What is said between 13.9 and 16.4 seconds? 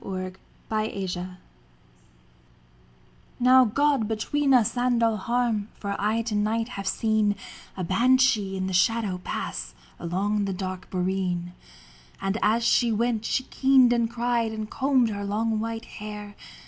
and cried And combed her long white hair.